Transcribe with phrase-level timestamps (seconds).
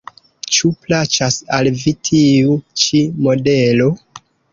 [0.55, 2.55] Ĉu plaĉas al vi tiu
[2.85, 3.87] ĉi modelo?